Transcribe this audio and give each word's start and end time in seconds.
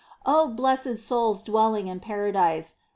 2. 0.25 0.31
O 0.31 0.47
blessed 0.47 0.97
souls 0.97 1.43
dwelling 1.43 1.85
in 1.87 1.99
paradise 1.99 2.77